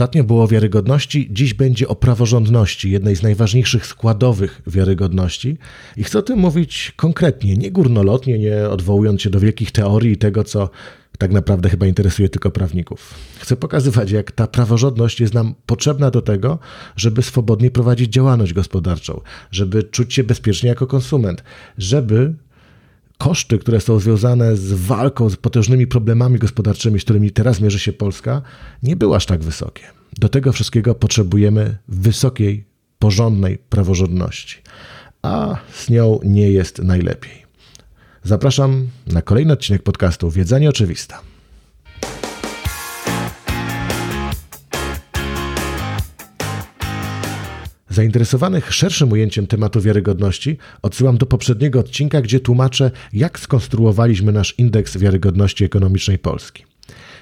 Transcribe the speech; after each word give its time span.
Ostatnio 0.00 0.24
było 0.24 0.44
o 0.44 0.48
wiarygodności, 0.48 1.28
dziś 1.30 1.54
będzie 1.54 1.88
o 1.88 1.96
praworządności, 1.96 2.90
jednej 2.90 3.16
z 3.16 3.22
najważniejszych 3.22 3.86
składowych 3.86 4.62
wiarygodności. 4.66 5.58
I 5.96 6.04
chcę 6.04 6.18
o 6.18 6.22
tym 6.22 6.38
mówić 6.38 6.92
konkretnie, 6.96 7.56
nie 7.56 7.70
górnolotnie, 7.70 8.38
nie 8.38 8.68
odwołując 8.68 9.22
się 9.22 9.30
do 9.30 9.40
wielkich 9.40 9.72
teorii 9.72 10.12
i 10.12 10.16
tego, 10.16 10.44
co 10.44 10.70
tak 11.18 11.32
naprawdę 11.32 11.68
chyba 11.68 11.86
interesuje 11.86 12.28
tylko 12.28 12.50
prawników. 12.50 13.14
Chcę 13.38 13.56
pokazywać, 13.56 14.10
jak 14.10 14.32
ta 14.32 14.46
praworządność 14.46 15.20
jest 15.20 15.34
nam 15.34 15.54
potrzebna 15.66 16.10
do 16.10 16.22
tego, 16.22 16.58
żeby 16.96 17.22
swobodnie 17.22 17.70
prowadzić 17.70 18.12
działalność 18.12 18.52
gospodarczą, 18.52 19.20
żeby 19.50 19.82
czuć 19.82 20.14
się 20.14 20.24
bezpiecznie 20.24 20.68
jako 20.68 20.86
konsument, 20.86 21.44
żeby 21.78 22.34
koszty, 23.20 23.58
które 23.58 23.80
są 23.80 23.98
związane 23.98 24.56
z 24.56 24.72
walką 24.72 25.30
z 25.30 25.36
potężnymi 25.36 25.86
problemami 25.86 26.38
gospodarczymi, 26.38 27.00
z 27.00 27.04
którymi 27.04 27.30
teraz 27.30 27.60
mierzy 27.60 27.78
się 27.78 27.92
Polska, 27.92 28.42
nie 28.82 28.96
były 28.96 29.16
aż 29.16 29.26
tak 29.26 29.42
wysokie. 29.42 29.82
Do 30.18 30.28
tego 30.28 30.52
wszystkiego 30.52 30.94
potrzebujemy 30.94 31.78
wysokiej, 31.88 32.64
porządnej 32.98 33.58
praworządności, 33.58 34.56
a 35.22 35.56
z 35.72 35.90
nią 35.90 36.20
nie 36.24 36.50
jest 36.50 36.78
najlepiej. 36.78 37.46
Zapraszam 38.22 38.88
na 39.06 39.22
kolejny 39.22 39.52
odcinek 39.52 39.82
podcastu 39.82 40.30
Wiedza 40.30 40.58
Nieoczywista. 40.58 41.29
Zainteresowanych 47.90 48.74
szerszym 48.74 49.12
ujęciem 49.12 49.46
tematu 49.46 49.80
wiarygodności 49.80 50.58
odsyłam 50.82 51.18
do 51.18 51.26
poprzedniego 51.26 51.80
odcinka, 51.80 52.20
gdzie 52.20 52.40
tłumaczę, 52.40 52.90
jak 53.12 53.38
skonstruowaliśmy 53.38 54.32
nasz 54.32 54.54
indeks 54.58 54.96
wiarygodności 54.96 55.64
ekonomicznej 55.64 56.18
Polski. 56.18 56.64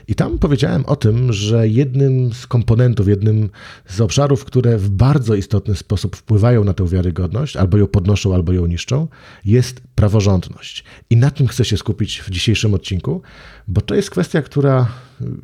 I 0.09 0.15
tam 0.15 0.39
powiedziałem 0.39 0.87
o 0.87 0.97
tym, 0.97 1.33
że 1.33 1.69
jednym 1.69 2.33
z 2.33 2.47
komponentów, 2.47 3.09
jednym 3.09 3.51
z 3.87 4.01
obszarów, 4.01 4.45
które 4.45 4.79
w 4.79 4.91
bardzo 4.91 5.35
istotny 5.35 5.77
sposób 5.77 6.17
wpływają 6.17 6.65
na 6.65 6.75
tę 6.75 6.89
wiarygodność, 6.89 7.57
albo 7.57 7.79
ją 7.79 7.87
podnoszą, 7.87 8.35
albo 8.35 8.53
ją 8.53 8.67
niszczą, 8.67 9.09
jest 9.45 9.81
praworządność. 9.95 10.85
I 11.11 11.17
na 11.17 11.31
tym 11.31 11.47
chcę 11.47 11.65
się 11.65 11.77
skupić 11.77 12.21
w 12.21 12.31
dzisiejszym 12.31 12.75
odcinku, 12.75 13.23
bo 13.69 13.81
to 13.81 13.95
jest 13.95 14.11
kwestia, 14.11 14.43
która 14.43 14.89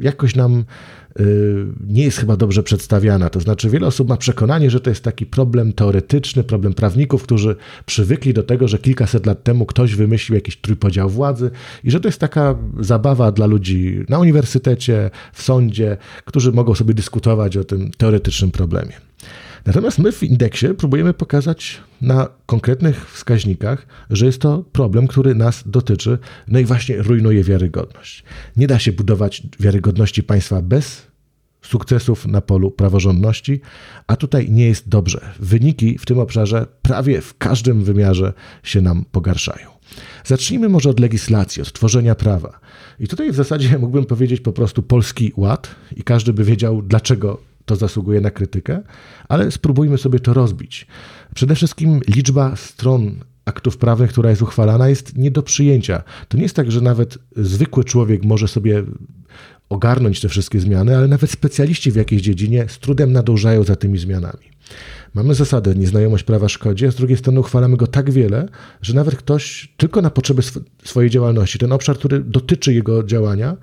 jakoś 0.01 0.35
nam 0.35 0.65
y, 1.21 1.67
nie 1.87 2.05
jest 2.05 2.19
chyba 2.19 2.37
dobrze 2.37 2.63
przedstawiana. 2.63 3.31
To 3.31 3.41
znaczy, 3.41 3.71
wiele 3.71 3.87
osób 3.87 4.09
ma 4.09 4.17
przekonanie, 4.17 4.71
że 4.71 4.81
to 4.81 4.91
jest 4.91 5.05
taki 5.05 5.27
problem 5.27 5.73
teoretyczny, 5.73 6.45
problem 6.45 6.75
prawników, 6.75 7.23
którzy 7.23 7.57
przywykli 7.87 8.35
do 8.35 8.43
tego, 8.43 8.69
że 8.69 8.79
kilkaset 8.79 9.27
lat 9.27 9.43
temu 9.43 9.67
ktoś 9.67 9.95
wymyślił 9.95 10.35
jakiś 10.35 10.57
trójpodział 10.57 11.11
władzy 11.11 11.51
i 11.85 11.91
że 11.91 12.01
to 12.01 12.09
jest 12.09 12.21
taka 12.21 12.55
zabawa 12.81 13.33
dla 13.33 13.47
ludzi 13.47 14.05
na 14.09 14.19
uniwersytecie, 14.19 15.11
w 15.33 15.43
sądzie, 15.43 15.97
którzy 16.25 16.53
mogą 16.53 16.75
sobie 16.75 16.95
dyskutować 16.95 17.57
o 17.57 17.65
tym 17.65 17.91
teoretycznym 17.91 18.51
problemie. 18.51 18.93
Natomiast 19.67 19.99
my 19.99 20.13
w 20.13 20.23
indeksie 20.23 20.67
próbujemy 20.79 21.15
pokazać 21.15 21.81
na 22.01 22.29
konkretnych 22.47 23.11
wskaźnikach, 23.11 23.87
że 24.11 24.27
jest 24.27 24.41
to 24.41 24.65
problem, 24.73 25.07
który 25.07 25.35
nas 25.35 25.63
dotyczy, 25.67 26.19
no 26.49 26.59
i 26.59 26.65
właśnie 26.65 27.03
rujnuje 27.03 27.45
wiarygodność. 27.45 28.25
Nie 28.57 28.67
da 28.67 28.79
się 28.79 28.93
budować 28.93 29.43
wiarygodności 29.61 30.23
państwa 30.23 30.63
bez 30.63 31.07
sukcesów 31.63 32.27
na 32.27 32.41
polu 32.41 32.71
praworządności, 32.71 33.61
a 34.07 34.17
tutaj 34.17 34.51
nie 34.51 34.67
jest 34.67 34.89
dobrze. 34.89 35.21
Wyniki 35.41 35.99
w 35.99 36.07
tym 36.07 36.19
obszarze 36.19 36.67
prawie 36.83 37.21
w 37.21 37.39
każdym 37.39 37.85
wymiarze 37.85 38.33
się 38.63 38.81
nam 38.81 39.05
pogarszają. 39.13 39.69
Zacznijmy 40.25 40.69
może 40.69 40.91
od 40.91 41.01
legislacji, 41.01 41.63
od 41.63 41.73
tworzenia 41.73 42.15
prawa. 42.15 42.61
I 43.01 43.09
tutaj 43.09 43.33
w 43.33 43.35
zasadzie 43.35 43.79
mógłbym 43.79 44.05
powiedzieć 44.05 44.41
po 44.41 44.53
prostu 44.53 44.83
polski 44.83 45.33
ład 45.37 45.75
i 45.97 46.03
każdy 46.03 46.33
by 46.33 46.45
wiedział, 46.45 46.83
dlaczego 46.83 47.39
to 47.65 47.77
zasługuje 47.77 48.21
na 48.21 48.31
krytykę, 48.31 48.83
ale 49.29 49.51
spróbujmy 49.51 49.99
sobie 49.99 50.21
to 50.21 50.35
rozbić. 50.35 50.87
Przede 51.35 51.55
wszystkim 51.55 52.01
liczba 52.09 52.57
stron 52.57 53.21
aktów 53.45 53.79
prawnych, 53.79 54.11
która 54.11 54.31
jest 54.31 54.43
uchwalana, 54.43 54.89
jest 54.89 55.17
nie 55.17 55.31
do 55.31 55.43
przyjęcia. 55.43 56.03
To 56.29 56.37
nie 56.37 56.43
jest 56.43 56.57
tak, 56.57 56.73
że 56.73 56.81
nawet 56.81 57.19
zwykły 57.37 57.85
człowiek 57.85 58.25
może 58.25 58.49
sobie 58.49 58.83
ogarnąć 59.69 60.21
te 60.21 60.29
wszystkie 60.29 60.61
zmiany, 60.61 60.97
ale 60.97 61.09
nawet 61.09 61.31
specjaliści 61.31 61.93
w 61.93 61.97
jakiejś 61.97 62.23
dziedzinie 62.23 62.67
z 62.69 62.79
trudem 62.79 63.13
nadążają 63.13 63.63
za 63.65 63.77
tymi 63.77 63.99
zmianami. 63.99 64.55
Mamy 65.15 65.35
zasadę 65.35 65.75
nieznajomość 65.75 66.25
prawa 66.25 66.49
szkodzi, 66.49 66.87
a 66.87 66.91
z 66.91 66.95
drugiej 66.95 67.17
strony 67.17 67.41
uchwalamy 67.41 67.77
go 67.77 67.87
tak 67.87 68.11
wiele, 68.11 68.49
że 68.83 68.95
nawet 68.95 69.17
ktoś 69.17 69.73
tylko 69.77 70.03
na 70.03 70.11
potrzeby 70.11 70.41
sw 70.41 70.61
swojej 70.85 71.11
działalności, 71.11 71.59
ten 71.59 71.73
obszar, 71.73 71.99
który 71.99 72.21
dotyczy 72.21 72.75
jego 72.75 73.05
działania, 73.05 73.57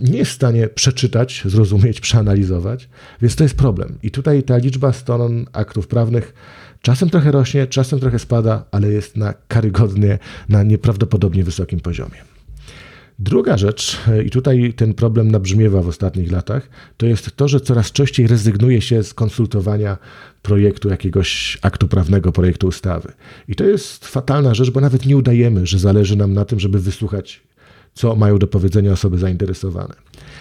nie 0.00 0.18
jest 0.18 0.30
w 0.30 0.34
stanie 0.34 0.68
przeczytać, 0.68 1.42
zrozumieć, 1.44 2.00
przeanalizować, 2.00 2.88
więc 3.22 3.36
to 3.36 3.42
jest 3.42 3.56
problem. 3.56 3.98
I 4.02 4.10
tutaj 4.10 4.42
ta 4.42 4.56
liczba 4.56 4.92
stron 4.92 5.46
aktów 5.52 5.86
prawnych 5.86 6.34
czasem 6.82 7.10
trochę 7.10 7.30
rośnie, 7.30 7.66
czasem 7.66 8.00
trochę 8.00 8.18
spada, 8.18 8.64
ale 8.70 8.88
jest 8.88 9.16
na 9.16 9.34
karygodnie, 9.48 10.18
na 10.48 10.62
nieprawdopodobnie 10.62 11.44
wysokim 11.44 11.80
poziomie. 11.80 12.16
Druga 13.18 13.56
rzecz, 13.56 13.98
i 14.24 14.30
tutaj 14.30 14.72
ten 14.76 14.94
problem 14.94 15.30
nabrzmiewa 15.30 15.82
w 15.82 15.88
ostatnich 15.88 16.32
latach, 16.32 16.68
to 16.96 17.06
jest 17.06 17.36
to, 17.36 17.48
że 17.48 17.60
coraz 17.60 17.92
częściej 17.92 18.26
rezygnuje 18.26 18.80
się 18.80 19.02
z 19.02 19.14
konsultowania 19.14 19.98
projektu 20.42 20.88
jakiegoś 20.88 21.58
aktu 21.62 21.88
prawnego, 21.88 22.32
projektu 22.32 22.66
ustawy. 22.66 23.12
I 23.48 23.54
to 23.54 23.64
jest 23.64 24.06
fatalna 24.06 24.54
rzecz, 24.54 24.70
bo 24.70 24.80
nawet 24.80 25.06
nie 25.06 25.16
udajemy, 25.16 25.66
że 25.66 25.78
zależy 25.78 26.16
nam 26.16 26.32
na 26.32 26.44
tym, 26.44 26.60
żeby 26.60 26.78
wysłuchać 26.78 27.42
co 27.96 28.16
mają 28.16 28.38
do 28.38 28.46
powiedzenia 28.46 28.92
osoby 28.92 29.18
zainteresowane. 29.18 29.94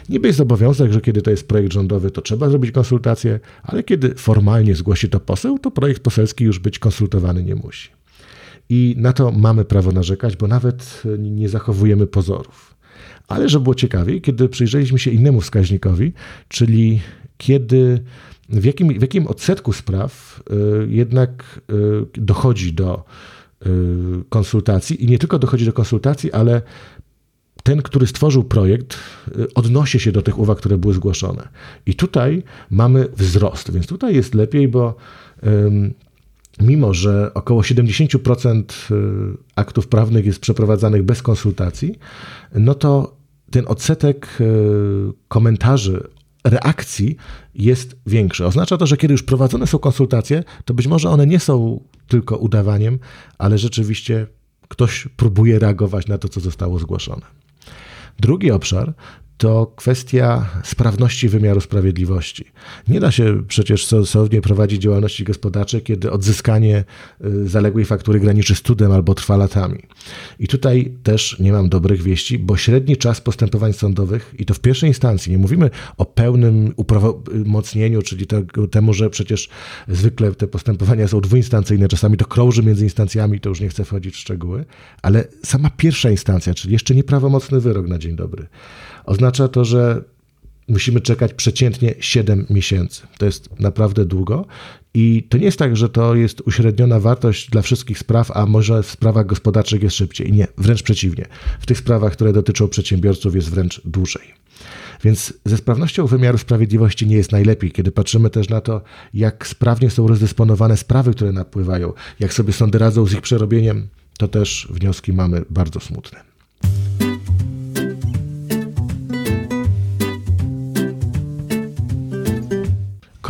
Niby 0.09 0.27
jest 0.27 0.39
obowiązek, 0.39 0.91
że 0.91 1.01
kiedy 1.01 1.21
to 1.21 1.31
jest 1.31 1.47
projekt 1.47 1.73
rządowy, 1.73 2.11
to 2.11 2.21
trzeba 2.21 2.49
zrobić 2.49 2.71
konsultacje, 2.71 3.39
ale 3.63 3.83
kiedy 3.83 4.15
formalnie 4.15 4.75
zgłosi 4.75 5.09
to 5.09 5.19
poseł, 5.19 5.59
to 5.59 5.71
projekt 5.71 6.03
poselski 6.03 6.43
już 6.43 6.59
być 6.59 6.79
konsultowany 6.79 7.43
nie 7.43 7.55
musi. 7.55 7.89
I 8.69 8.95
na 8.97 9.13
to 9.13 9.31
mamy 9.31 9.65
prawo 9.65 9.91
narzekać, 9.91 10.35
bo 10.35 10.47
nawet 10.47 11.03
nie 11.19 11.49
zachowujemy 11.49 12.07
pozorów. 12.07 12.75
Ale 13.27 13.49
żeby 13.49 13.63
było 13.63 13.75
ciekawiej, 13.75 14.21
kiedy 14.21 14.49
przyjrzeliśmy 14.49 14.99
się 14.99 15.11
innemu 15.11 15.41
wskaźnikowi, 15.41 16.13
czyli 16.47 17.01
kiedy 17.37 18.03
w 18.49 18.65
jakim, 18.65 18.99
w 18.99 19.01
jakim 19.01 19.27
odsetku 19.27 19.73
spraw 19.73 20.43
y, 20.83 20.87
jednak 20.89 21.61
y, 22.15 22.21
dochodzi 22.21 22.73
do 22.73 23.03
y, 23.65 23.69
konsultacji 24.29 25.03
i 25.03 25.07
nie 25.07 25.19
tylko 25.19 25.39
dochodzi 25.39 25.65
do 25.65 25.73
konsultacji, 25.73 26.31
ale 26.31 26.61
ten, 27.65 27.81
który 27.81 28.07
stworzył 28.07 28.43
projekt, 28.43 28.97
y, 29.37 29.53
odnosi 29.53 29.99
się 29.99 30.11
do 30.11 30.21
tych 30.21 30.39
uwag, 30.39 30.57
które 30.57 30.77
były 30.77 30.93
zgłoszone. 30.93 31.47
I 31.85 31.95
tutaj 31.95 32.43
mamy 32.69 33.07
wzrost, 33.17 33.71
więc 33.71 33.87
tutaj 33.87 34.15
jest 34.15 34.35
lepiej, 34.35 34.67
bo 34.67 34.95
mimo, 36.61 36.93
że 36.93 37.31
około 37.33 37.61
70% 37.61 38.63
y, 38.91 39.37
aktów 39.55 39.87
prawnych 39.87 40.25
jest 40.25 40.39
przeprowadzanych 40.39 41.03
bez 41.03 41.21
konsultacji, 41.21 41.99
no 42.53 42.75
to 42.75 43.15
ten 43.51 43.65
odsetek 43.67 44.37
y, 44.41 44.45
komentarzy, 45.27 46.03
reakcji 46.43 47.15
jest 47.55 47.95
większy. 48.05 48.45
Oznacza 48.45 48.77
to, 48.77 48.87
że 48.87 48.97
kiedy 48.97 49.13
już 49.13 49.23
prowadzone 49.23 49.67
są 49.67 49.77
konsultacje, 49.79 50.43
to 50.65 50.73
być 50.73 50.87
może 50.87 51.09
one 51.09 51.27
nie 51.27 51.39
są 51.39 51.83
tylko 52.07 52.37
udawaniem, 52.37 52.99
ale 53.37 53.57
rzeczywiście 53.57 54.27
ktoś 54.67 55.07
próbuje 55.17 55.59
reagować 55.59 56.07
na 56.07 56.17
to, 56.17 56.29
co 56.29 56.39
zostało 56.39 56.79
zgłoszone. 56.79 57.44
Drugi 58.19 58.51
obszar 58.51 58.93
to 59.37 59.73
kwestia 59.75 60.49
sprawności 60.63 61.29
wymiaru 61.29 61.61
sprawiedliwości. 61.61 62.45
Nie 62.87 62.99
da 62.99 63.11
się 63.11 63.43
przecież 63.47 63.85
sensownie 63.85 64.41
prowadzić 64.41 64.81
działalności 64.81 65.23
gospodarczej, 65.23 65.81
kiedy 65.81 66.11
odzyskanie 66.11 66.83
y, 67.25 67.49
zaległej 67.49 67.85
faktury 67.85 68.19
graniczy 68.19 68.55
z 68.55 68.61
cudem 68.61 68.91
albo 68.91 69.15
trwa 69.15 69.37
latami. 69.37 69.79
I 70.39 70.47
tutaj 70.47 70.93
też 71.03 71.39
nie 71.39 71.51
mam 71.51 71.69
dobrych 71.69 72.01
wieści, 72.01 72.39
bo 72.39 72.57
średni 72.57 72.97
czas 72.97 73.21
postępowań 73.21 73.73
sądowych, 73.73 74.35
i 74.39 74.45
to 74.45 74.53
w 74.53 74.59
pierwszej 74.59 74.89
instancji, 74.89 75.31
nie 75.31 75.37
mówimy 75.37 75.69
o 75.97 76.05
pełnym 76.05 76.73
uprawomocnieniu, 76.75 78.01
czyli 78.01 78.25
temu, 78.71 78.93
że 78.93 79.09
przecież 79.09 79.49
zwykle 79.87 80.31
te 80.31 80.47
postępowania 80.47 81.07
są 81.07 81.21
dwuinstancyjne, 81.21 81.87
czasami 81.87 82.17
to 82.17 82.25
krąży 82.25 82.63
między 82.63 82.83
instancjami, 82.83 83.39
to 83.39 83.49
już 83.49 83.61
nie 83.61 83.69
chcę 83.69 83.85
wchodzić 83.85 84.15
w 84.15 84.17
szczegóły, 84.17 84.65
ale 85.01 85.27
sama 85.43 85.69
pierwsza 85.69 86.09
instancja, 86.11 86.53
czyli 86.53 86.73
jeszcze 86.73 86.95
nieprawomocny 86.95 87.61
wyrok 87.61 87.87
na 87.87 87.97
dzień 87.97 88.15
dobry 88.15 88.47
Oznacza 89.05 89.47
to, 89.47 89.65
że 89.65 90.03
musimy 90.67 91.01
czekać 91.01 91.33
przeciętnie 91.33 91.95
7 91.99 92.45
miesięcy. 92.49 93.01
To 93.17 93.25
jest 93.25 93.59
naprawdę 93.59 94.05
długo. 94.05 94.45
I 94.93 95.27
to 95.29 95.37
nie 95.37 95.45
jest 95.45 95.59
tak, 95.59 95.77
że 95.77 95.89
to 95.89 96.15
jest 96.15 96.41
uśredniona 96.41 96.99
wartość 96.99 97.49
dla 97.49 97.61
wszystkich 97.61 97.99
spraw, 97.99 98.31
a 98.31 98.45
może 98.45 98.83
w 98.83 98.91
sprawach 98.91 99.25
gospodarczych 99.25 99.83
jest 99.83 99.95
szybciej. 99.95 100.31
Nie, 100.31 100.47
wręcz 100.57 100.83
przeciwnie. 100.83 101.25
W 101.59 101.65
tych 101.65 101.77
sprawach, 101.77 102.13
które 102.13 102.33
dotyczą 102.33 102.67
przedsiębiorców, 102.67 103.35
jest 103.35 103.49
wręcz 103.49 103.81
dłużej. 103.85 104.33
Więc 105.03 105.33
ze 105.45 105.57
sprawnością 105.57 106.07
wymiaru 106.07 106.37
sprawiedliwości 106.37 107.07
nie 107.07 107.15
jest 107.15 107.31
najlepiej, 107.31 107.71
kiedy 107.71 107.91
patrzymy 107.91 108.29
też 108.29 108.49
na 108.49 108.61
to, 108.61 108.81
jak 109.13 109.47
sprawnie 109.47 109.89
są 109.89 110.07
rozdysponowane 110.07 110.77
sprawy, 110.77 111.13
które 111.13 111.31
napływają, 111.31 111.93
jak 112.19 112.33
sobie 112.33 112.53
sądy 112.53 112.77
radzą 112.77 113.05
z 113.05 113.13
ich 113.13 113.21
przerobieniem, 113.21 113.87
to 114.17 114.27
też 114.27 114.67
wnioski 114.71 115.13
mamy 115.13 115.45
bardzo 115.49 115.79
smutne. 115.79 116.34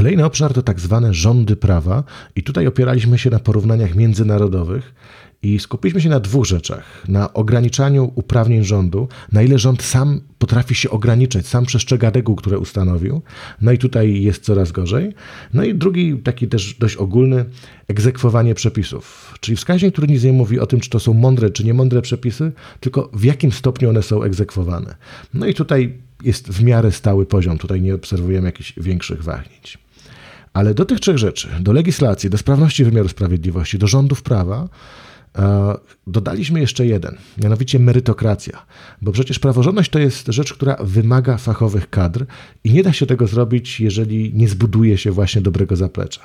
Kolejny 0.06 0.26
obszar 0.26 0.54
to 0.54 0.62
tak 0.62 0.80
zwane 0.80 1.14
rządy 1.14 1.56
prawa, 1.56 2.04
i 2.36 2.44
tutaj 2.44 2.68
opieraliśmy 2.68 3.18
się 3.18 3.30
na 3.30 3.40
porównaniach 3.40 3.96
międzynarodowych 3.96 4.94
i 5.44 5.60
skupiliśmy 5.60 6.02
się 6.02 6.10
na 6.10 6.20
dwóch 6.20 6.46
rzeczach: 6.46 7.04
na 7.08 7.34
ograniczaniu 7.34 8.12
uprawnień 8.16 8.64
rządu, 8.64 9.08
na 9.32 9.42
ile 9.42 9.60
rząd 9.60 9.84
sam 9.84 10.22
potrafi 10.40 10.76
się 10.76 10.90
ograniczać, 10.90 11.48
sam 11.48 11.66
przestrzega 11.66 12.10
reguł, 12.10 12.36
które 12.36 12.60
ustanowił. 12.60 13.22
No 13.62 13.72
i 13.72 13.78
tutaj 13.78 14.22
jest 14.22 14.44
coraz 14.44 14.72
gorzej. 14.72 15.14
No 15.54 15.64
i 15.64 15.76
drugi, 15.76 16.18
taki 16.18 16.48
też 16.48 16.74
dość 16.74 16.96
ogólny, 16.96 17.46
egzekwowanie 17.88 18.56
przepisów. 18.56 19.34
Czyli 19.40 19.58
wskaźnik, 19.58 19.92
który 19.92 20.08
nic 20.08 20.24
nie 20.24 20.34
mówi 20.34 20.60
o 20.60 20.66
tym, 20.66 20.80
czy 20.80 20.90
to 20.90 21.00
są 21.00 21.14
mądre, 21.14 21.50
czy 21.50 21.66
niemądre 21.66 22.02
przepisy, 22.02 22.52
tylko 22.80 23.10
w 23.14 23.24
jakim 23.24 23.52
stopniu 23.52 23.90
one 23.90 24.04
są 24.04 24.24
egzekwowane. 24.24 24.96
No 25.34 25.46
i 25.46 25.54
tutaj 25.54 25.98
jest 26.24 26.50
w 26.50 26.64
miarę 26.64 26.92
stały 26.92 27.26
poziom, 27.26 27.58
tutaj 27.58 27.82
nie 27.82 27.96
obserwujemy 27.96 28.48
jakichś 28.48 28.74
większych 28.78 29.24
wahnięć. 29.24 29.85
Ale 30.56 30.74
do 30.74 30.86
tych 30.86 31.00
trzech 31.00 31.18
rzeczy, 31.18 31.48
do 31.60 31.74
legislacji, 31.74 32.30
do 32.30 32.38
sprawności 32.38 32.86
wymiaru 32.86 33.10
sprawiedliwości, 33.10 33.78
do 33.78 33.88
rządów 33.88 34.22
prawa, 34.22 34.68
dodaliśmy 36.08 36.60
jeszcze 36.60 36.86
jeden, 36.86 37.18
mianowicie 37.44 37.80
merytokracja, 37.80 38.66
bo 39.02 39.12
przecież 39.12 39.40
praworządność 39.40 39.90
to 39.90 40.00
jest 40.00 40.28
rzecz, 40.28 40.54
która 40.54 40.76
wymaga 40.84 41.38
fachowych 41.38 41.90
kadr 41.90 42.26
i 42.64 42.74
nie 42.74 42.84
da 42.84 42.94
się 42.94 43.06
tego 43.06 43.28
zrobić, 43.28 43.80
jeżeli 43.80 44.34
nie 44.34 44.48
zbuduje 44.48 44.98
się 44.98 45.12
właśnie 45.12 45.42
dobrego 45.42 45.76
zaplecza. 45.76 46.22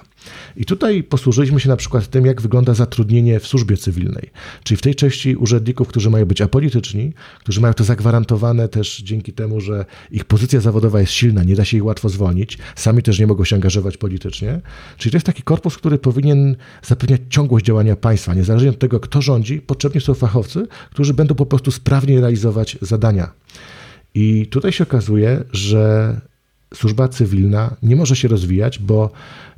I 0.57 0.65
tutaj 0.65 1.03
posłużyliśmy 1.03 1.61
się 1.61 1.69
na 1.69 1.77
przykład 1.77 2.07
tym, 2.07 2.27
jak 2.27 2.43
wygląda 2.43 2.75
zatrudnienie 2.75 3.41
w 3.41 3.47
służbie 3.47 3.77
cywilnej, 3.77 4.31
czyli 4.65 4.79
w 4.79 4.83
tej 4.83 4.95
części 4.95 5.37
urzędników, 5.37 5.89
którzy 5.89 6.11
mają 6.11 6.27
być 6.27 6.41
apolityczni, 6.41 7.12
którzy 7.41 7.61
mają 7.61 7.75
to 7.75 7.85
zagwarantowane 7.85 8.69
też 8.69 9.03
dzięki 9.03 9.33
temu, 9.33 9.61
że 9.61 9.85
ich 10.11 10.25
pozycja 10.25 10.61
zawodowa 10.61 11.01
jest 11.01 11.12
silna, 11.12 11.45
nie 11.45 11.57
da 11.57 11.65
się 11.65 11.77
ich 11.77 11.85
łatwo 11.85 12.09
zwolnić, 12.09 12.59
sami 12.77 13.03
też 13.03 13.19
nie 13.19 13.27
mogą 13.27 13.45
się 13.45 13.57
angażować 13.57 13.97
politycznie. 13.97 14.61
Czyli 14.97 15.11
to 15.11 15.17
jest 15.17 15.27
taki 15.27 15.43
korpus, 15.43 15.77
który 15.77 15.99
powinien 15.99 16.57
zapewniać 16.83 17.21
ciągłość 17.31 17.67
działania 17.67 17.97
państwa, 17.97 18.35
niezależnie 18.35 18.71
od 18.71 18.79
tego, 18.79 19.00
kto 19.00 19.23
rządzi, 19.23 19.61
potrzebni 19.61 20.00
są 20.00 20.14
fachowcy, 20.14 20.67
którzy 20.91 21.14
będą 21.14 21.35
po 21.35 21.47
prostu 21.47 21.70
sprawniej 21.70 22.20
realizować 22.20 22.79
zadania. 22.81 23.31
I 24.14 24.47
tutaj 24.47 24.73
się 24.73 24.85
okazuje, 24.85 25.44
że 25.52 26.20
służba 26.75 27.08
cywilna 27.08 27.76
nie 27.82 27.97
może 27.97 28.17
się 28.17 28.29
rozwijać, 28.29 28.79
bo 28.79 29.11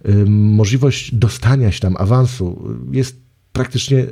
y, 0.08 0.24
możliwość 0.28 1.14
dostania 1.14 1.72
się 1.72 1.80
tam 1.80 1.96
awansu 1.98 2.76
jest 2.92 3.16
praktycznie 3.52 4.06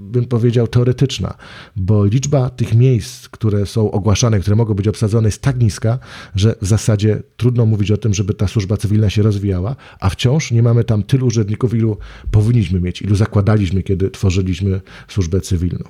bym 0.00 0.24
powiedział, 0.24 0.68
teoretyczna, 0.68 1.34
bo 1.76 2.04
liczba 2.04 2.50
tych 2.50 2.74
miejsc, 2.74 3.28
które 3.28 3.66
są 3.66 3.90
ogłaszane, 3.90 4.40
które 4.40 4.56
mogą 4.56 4.74
być 4.74 4.88
obsadzone, 4.88 5.28
jest 5.28 5.42
tak 5.42 5.60
niska, 5.60 5.98
że 6.34 6.54
w 6.62 6.66
zasadzie 6.66 7.22
trudno 7.36 7.66
mówić 7.66 7.90
o 7.90 7.96
tym, 7.96 8.14
żeby 8.14 8.34
ta 8.34 8.48
służba 8.48 8.76
cywilna 8.76 9.10
się 9.10 9.22
rozwijała, 9.22 9.76
a 10.00 10.10
wciąż 10.10 10.50
nie 10.50 10.62
mamy 10.62 10.84
tam 10.84 11.02
tylu 11.02 11.26
urzędników, 11.26 11.74
ilu 11.74 11.98
powinniśmy 12.30 12.80
mieć, 12.80 13.02
ilu 13.02 13.14
zakładaliśmy, 13.14 13.82
kiedy 13.82 14.10
tworzyliśmy 14.10 14.80
służbę 15.08 15.40
cywilną. 15.40 15.84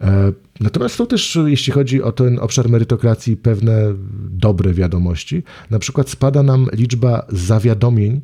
E, 0.00 0.32
natomiast 0.60 0.94
są 0.94 1.06
też, 1.06 1.38
jeśli 1.46 1.72
chodzi 1.72 2.02
o 2.02 2.12
ten 2.12 2.38
obszar 2.38 2.68
merytokracji, 2.68 3.36
pewne 3.36 3.94
dobre 4.30 4.74
wiadomości. 4.74 5.42
Na 5.70 5.78
przykład 5.78 6.10
spada 6.10 6.42
nam 6.42 6.66
liczba 6.72 7.26
zawiadomień 7.28 8.20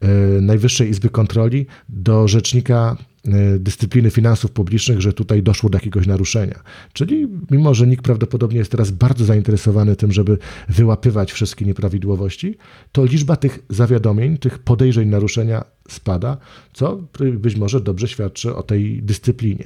e, 0.00 0.08
Najwyższej 0.40 0.90
Izby 0.90 1.08
Kontroli 1.08 1.66
do 1.88 2.28
rzecznika 2.28 2.96
dyscypliny 3.58 4.10
finansów 4.10 4.50
publicznych, 4.50 5.00
że 5.00 5.12
tutaj 5.12 5.42
doszło 5.42 5.70
do 5.70 5.76
jakiegoś 5.76 6.06
naruszenia. 6.06 6.62
Czyli 6.92 7.28
mimo, 7.50 7.74
że 7.74 7.86
NIK 7.86 8.02
prawdopodobnie 8.02 8.58
jest 8.58 8.70
teraz 8.70 8.90
bardzo 8.90 9.24
zainteresowany 9.24 9.96
tym, 9.96 10.12
żeby 10.12 10.38
wyłapywać 10.68 11.32
wszystkie 11.32 11.64
nieprawidłowości, 11.64 12.56
to 12.92 13.04
liczba 13.04 13.36
tych 13.36 13.58
zawiadomień, 13.70 14.38
tych 14.38 14.58
podejrzeń 14.58 15.08
naruszenia 15.08 15.75
spada, 15.92 16.36
co 16.72 17.00
być 17.32 17.56
może 17.56 17.80
dobrze 17.80 18.08
świadczy 18.08 18.56
o 18.56 18.62
tej 18.62 19.02
dyscyplinie. 19.02 19.64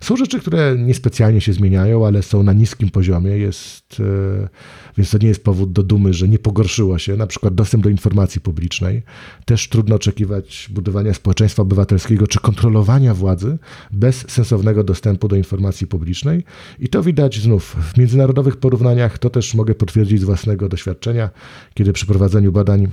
Są 0.00 0.16
rzeczy, 0.16 0.40
które 0.40 0.76
niespecjalnie 0.78 1.40
się 1.40 1.52
zmieniają, 1.52 2.06
ale 2.06 2.22
są 2.22 2.42
na 2.42 2.52
niskim 2.52 2.90
poziomie, 2.90 3.30
jest, 3.30 4.00
e, 4.00 4.48
więc 4.96 5.10
to 5.10 5.18
nie 5.18 5.28
jest 5.28 5.44
powód 5.44 5.72
do 5.72 5.82
dumy, 5.82 6.12
że 6.14 6.28
nie 6.28 6.38
pogorszyło 6.38 6.98
się. 6.98 7.16
Na 7.16 7.26
przykład 7.26 7.54
dostęp 7.54 7.84
do 7.84 7.90
informacji 7.90 8.40
publicznej. 8.40 9.02
Też 9.44 9.68
trudno 9.68 9.96
oczekiwać 9.96 10.68
budowania 10.70 11.14
społeczeństwa 11.14 11.62
obywatelskiego 11.62 12.26
czy 12.26 12.40
kontrolowania 12.40 13.14
władzy 13.14 13.58
bez 13.90 14.24
sensownego 14.28 14.84
dostępu 14.84 15.28
do 15.28 15.36
informacji 15.36 15.86
publicznej. 15.86 16.44
I 16.78 16.88
to 16.88 17.02
widać 17.02 17.40
znów 17.40 17.76
w 17.92 17.98
międzynarodowych 17.98 18.56
porównaniach. 18.56 19.18
To 19.18 19.30
też 19.30 19.54
mogę 19.54 19.74
potwierdzić 19.74 20.20
z 20.20 20.24
własnego 20.24 20.68
doświadczenia, 20.68 21.30
kiedy 21.74 21.92
przy 21.92 22.06
prowadzeniu 22.06 22.52
badań 22.52 22.88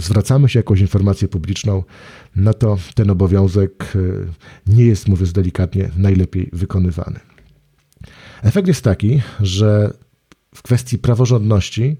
zwracamy 0.00 0.48
się 0.48 0.58
jakąś 0.58 0.80
informację 0.80 1.28
publiczną, 1.28 1.82
no 2.36 2.54
to 2.54 2.78
ten 2.94 3.10
obowiązek 3.10 3.92
e, 3.94 3.98
nie 4.74 4.84
jest, 4.84 5.08
mówiąc 5.08 5.32
delikatnie, 5.32 5.90
najlepiej 5.96 6.50
wykonywany. 6.52 7.20
Efekt 8.42 8.68
jest 8.68 8.84
taki, 8.84 9.22
że 9.40 9.92
w 10.54 10.62
kwestii 10.62 10.98
praworządności 10.98 11.96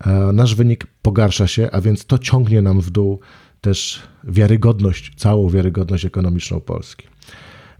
e, 0.00 0.10
nasz 0.32 0.54
wynik 0.54 0.86
pogarsza 1.02 1.46
się, 1.46 1.68
a 1.72 1.80
więc 1.80 2.06
to 2.06 2.18
ciągnie 2.18 2.62
nam 2.62 2.80
w 2.80 2.90
dół 2.90 3.20
też 3.60 4.02
wiarygodność, 4.24 5.14
całą 5.16 5.50
wiarygodność 5.50 6.04
ekonomiczną 6.04 6.60
Polski. 6.60 7.06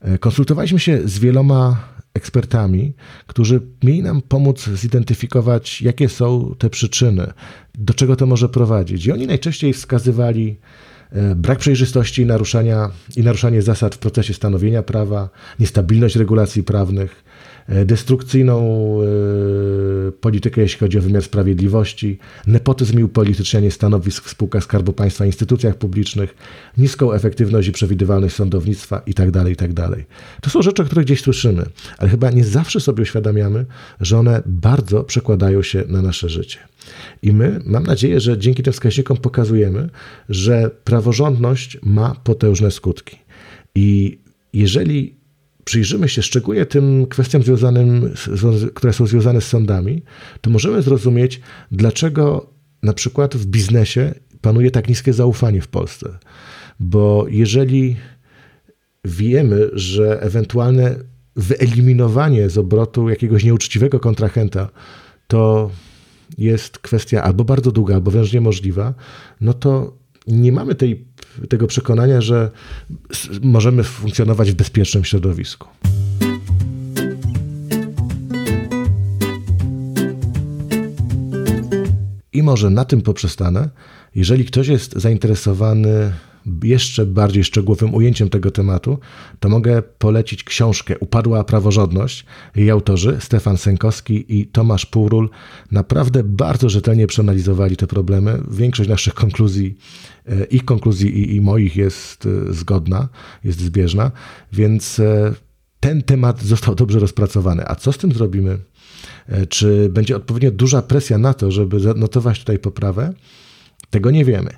E, 0.00 0.18
konsultowaliśmy 0.18 0.78
się 0.78 1.08
z 1.08 1.18
wieloma 1.18 1.91
ekspertami, 2.14 2.92
którzy 3.26 3.60
mieli 3.82 4.02
nam 4.02 4.22
pomóc 4.22 4.68
zidentyfikować, 4.74 5.82
jakie 5.82 6.08
są 6.08 6.54
te 6.58 6.70
przyczyny, 6.70 7.32
do 7.74 7.94
czego 7.94 8.16
to 8.16 8.26
może 8.26 8.48
prowadzić. 8.48 9.06
I 9.06 9.12
oni 9.12 9.26
najczęściej 9.26 9.72
wskazywali 9.72 10.56
e, 11.10 11.34
brak 11.34 11.58
przejrzystości 11.58 12.22
i 12.22 12.26
naruszania, 12.26 12.90
i 13.16 13.22
naruszanie 13.22 13.62
zasad 13.62 13.94
w 13.94 13.98
procesie 13.98 14.34
stanowienia 14.34 14.82
prawa, 14.82 15.30
niestabilność 15.60 16.16
regulacji 16.16 16.62
prawnych, 16.62 17.24
destrukcyjną 17.68 18.98
e, 20.08 20.12
politykę, 20.12 20.60
jeśli 20.60 20.78
chodzi 20.78 20.98
o 20.98 21.02
wymiar 21.02 21.22
sprawiedliwości, 21.22 22.18
nepotyzm 22.46 22.98
i 23.00 23.02
upolitycznianie 23.02 23.70
stanowisk 23.70 24.24
w 24.24 24.30
spółkach 24.30 24.64
Skarbu 24.64 24.92
Państwa, 24.92 25.26
instytucjach 25.26 25.76
publicznych, 25.76 26.34
niską 26.78 27.12
efektywność 27.12 27.68
i 27.68 27.72
przewidywalność 27.72 28.34
sądownictwa 28.34 29.02
itd., 29.06 29.32
tak 29.32 29.48
itd. 29.48 29.88
Tak 29.88 30.04
to 30.40 30.50
są 30.50 30.62
rzeczy, 30.62 30.82
o 30.82 30.84
których 30.84 31.04
gdzieś 31.04 31.20
słyszymy, 31.20 31.64
ale 31.98 32.10
chyba 32.10 32.30
nie 32.30 32.44
zawsze 32.44 32.80
sobie 32.80 33.02
uświadamiamy, 33.02 33.66
że 34.00 34.18
one 34.18 34.42
bardzo 34.46 35.04
przekładają 35.04 35.62
się 35.62 35.84
na 35.88 36.02
nasze 36.02 36.28
życie. 36.28 36.58
I 37.22 37.32
my, 37.32 37.60
mam 37.64 37.82
nadzieję, 37.82 38.20
że 38.20 38.38
dzięki 38.38 38.62
tym 38.62 38.72
wskaźnikom 38.72 39.16
pokazujemy, 39.16 39.88
że 40.28 40.70
praworządność 40.84 41.78
ma 41.82 42.14
potężne 42.24 42.70
skutki. 42.70 43.18
I 43.74 44.18
jeżeli 44.52 45.21
przyjrzymy 45.64 46.08
się 46.08 46.22
szczególnie 46.22 46.66
tym 46.66 47.06
kwestiom 47.06 47.42
związanym, 47.42 48.10
które 48.74 48.92
są 48.92 49.06
związane 49.06 49.40
z 49.40 49.48
sądami, 49.48 50.02
to 50.40 50.50
możemy 50.50 50.82
zrozumieć, 50.82 51.40
dlaczego 51.72 52.50
na 52.82 52.92
przykład 52.92 53.36
w 53.36 53.46
biznesie 53.46 54.14
panuje 54.40 54.70
tak 54.70 54.88
niskie 54.88 55.12
zaufanie 55.12 55.60
w 55.62 55.68
Polsce. 55.68 56.18
Bo 56.80 57.26
jeżeli 57.28 57.96
wiemy, 59.04 59.70
że 59.72 60.22
ewentualne 60.22 60.96
wyeliminowanie 61.36 62.50
z 62.50 62.58
obrotu 62.58 63.08
jakiegoś 63.08 63.44
nieuczciwego 63.44 64.00
kontrahenta 64.00 64.68
to 65.26 65.70
jest 66.38 66.78
kwestia 66.78 67.22
albo 67.22 67.44
bardzo 67.44 67.72
długa, 67.72 67.94
albo 67.94 68.10
wręcz 68.10 68.32
niemożliwa, 68.32 68.94
no 69.40 69.54
to 69.54 69.96
nie 70.26 70.52
mamy 70.52 70.74
tej, 70.74 71.06
tego 71.48 71.66
przekonania, 71.66 72.20
że 72.20 72.50
możemy 73.42 73.82
funkcjonować 73.82 74.52
w 74.52 74.54
bezpiecznym 74.54 75.04
środowisku. 75.04 75.68
I 82.32 82.42
może 82.42 82.70
na 82.70 82.84
tym 82.84 83.02
poprzestanę. 83.02 83.68
Jeżeli 84.14 84.44
ktoś 84.44 84.68
jest 84.68 84.92
zainteresowany 84.92 86.12
jeszcze 86.62 87.06
bardziej 87.06 87.44
szczegółowym 87.44 87.94
ujęciem 87.94 88.28
tego 88.28 88.50
tematu, 88.50 88.98
to 89.40 89.48
mogę 89.48 89.82
polecić 89.82 90.44
książkę 90.44 90.98
Upadła 90.98 91.44
praworządność. 91.44 92.24
Jej 92.56 92.70
autorzy 92.70 93.16
Stefan 93.20 93.56
Sękowski 93.56 94.24
i 94.40 94.46
Tomasz 94.46 94.86
Półról 94.86 95.30
naprawdę 95.70 96.24
bardzo 96.24 96.68
rzetelnie 96.68 97.06
przeanalizowali 97.06 97.76
te 97.76 97.86
problemy. 97.86 98.42
Większość 98.50 98.88
naszych 98.88 99.14
konkluzji, 99.14 99.76
e, 100.26 100.44
ich 100.44 100.64
konkluzji 100.64 101.18
i, 101.18 101.36
i 101.36 101.40
moich 101.40 101.76
jest 101.76 102.26
e, 102.26 102.52
zgodna, 102.52 103.08
jest 103.44 103.60
zbieżna, 103.60 104.10
więc 104.52 105.00
e, 105.00 105.34
ten 105.80 106.02
temat 106.02 106.42
został 106.42 106.74
dobrze 106.74 106.98
rozpracowany. 106.98 107.68
A 107.68 107.74
co 107.74 107.92
z 107.92 107.98
tym 107.98 108.12
zrobimy? 108.12 108.58
Czy 109.48 109.88
będzie 109.88 110.16
odpowiednio 110.16 110.50
duża 110.50 110.82
presja 110.82 111.18
na 111.18 111.34
to, 111.34 111.50
żeby 111.50 111.80
zanotować 111.80 112.38
tutaj 112.38 112.58
poprawę? 112.58 113.12
Tego 113.92 114.10
nie 114.10 114.24
wiemy. 114.24 114.50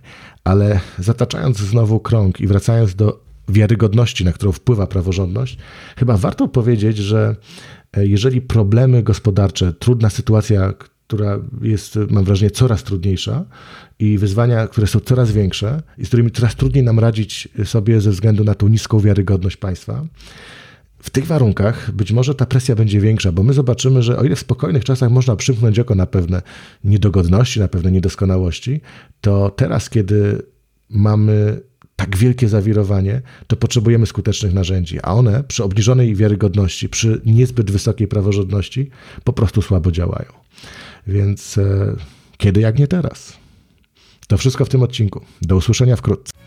Ale 0.45 0.81
zataczając 0.99 1.59
znowu 1.59 2.01
krąg 2.01 2.41
i 2.41 2.47
wracając 2.47 2.95
do 2.95 3.21
wiarygodności, 3.49 4.25
na 4.25 4.33
którą 4.33 4.53
wpływa 4.53 4.87
praworządność, 4.87 5.59
chyba 5.97 6.17
warto 6.17 6.49
powiedzieć, 6.49 6.97
że 6.97 7.37
e, 7.97 8.07
jeżeli 8.07 8.41
problemy 8.41 9.03
gospodarcze, 9.03 9.73
trudna 9.73 10.11
sytuacja, 10.11 10.73
która 11.07 11.39
jest, 11.63 11.99
mam 12.11 12.25
wrażenie, 12.25 12.51
coraz 12.51 12.83
trudniejsza 12.83 13.45
i 13.99 14.19
wyzwania, 14.19 14.67
które 14.69 14.87
są 14.87 15.01
coraz 15.01 15.33
większe 15.33 15.83
i 15.99 16.05
z 16.05 16.09
którymi 16.09 16.31
coraz 16.31 16.57
trudniej 16.57 16.85
nam 16.85 16.99
radzić 16.99 17.49
sobie 17.65 18.01
ze 18.01 18.11
względu 18.11 18.45
na 18.45 18.55
tą 18.55 18.69
niską 18.69 19.01
wiarygodność 19.01 19.57
państwa. 19.57 20.05
W 21.05 21.11
tych 21.11 21.27
warunkach 21.27 21.91
być 21.91 22.13
może 22.13 22.35
ta 22.35 22.47
presja 22.47 22.75
będzie 22.75 23.01
większa, 23.01 23.33
bo 23.33 23.43
my 23.43 23.53
zobaczymy, 23.53 24.03
że 24.03 24.19
o 24.19 24.25
ile 24.25 24.37
w 24.37 24.41
spokojnych 24.41 24.85
czasach 24.85 25.11
można 25.11 25.37
przymknąć 25.37 25.79
oko 25.79 25.95
na 25.95 26.07
pewne 26.07 26.43
niedogodności, 26.85 27.61
na 27.61 27.69
pewne 27.69 27.91
niedoskonałości, 27.91 28.81
to 29.21 29.51
teraz, 29.51 29.91
kiedy 29.91 30.43
mamy 30.91 31.61
tak 31.97 32.17
wielkie 32.17 32.49
zawirowanie, 32.49 33.23
to 33.47 33.57
potrzebujemy 33.57 34.07
skutecznych 34.07 34.55
narzędzi, 34.55 34.99
a 35.03 35.15
one 35.15 35.45
przy 35.45 35.65
obniżonej 35.65 36.15
wiarygodności, 36.15 36.89
przy 36.89 37.21
niezbyt 37.27 37.71
wysokiej 37.71 38.09
praworządności 38.09 38.91
po 39.25 39.33
prostu 39.33 39.63
słabo 39.63 39.91
działają. 39.91 40.33
Więc 41.07 41.59
e, 41.59 41.97
kiedy 42.37 42.61
jak 42.61 42.79
nie 42.79 42.89
teraz? 42.89 43.37
To 44.29 44.37
wszystko 44.39 44.65
w 44.65 44.69
tym 44.69 44.83
odcinku. 44.83 45.21
Do 45.43 45.57
usłyszenia 45.57 45.97
wkrótce. 45.97 46.44